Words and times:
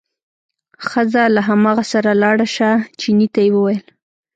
ښه 0.87 1.01
ځه 1.11 1.23
له 1.35 1.41
هماغه 1.47 1.83
سره 1.93 2.11
لاړ 2.23 2.37
شه، 2.55 2.71
چیني 2.99 3.27
ته 3.33 3.39
یې 3.45 3.49
وویل. 3.53 3.81